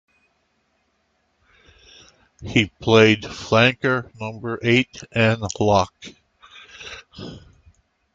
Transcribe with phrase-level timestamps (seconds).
[2.43, 5.93] He played flanker, number eight and lock.